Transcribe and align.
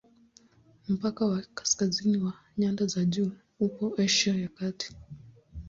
Mpaka 0.87 1.25
wa 1.25 1.41
kaskazini 1.53 2.17
wa 2.17 2.33
nyanda 2.57 2.85
za 2.85 3.05
juu 3.05 3.31
upo 3.59 3.95
Asia 3.97 4.33
ya 4.35 4.47
Kati. 4.47 4.95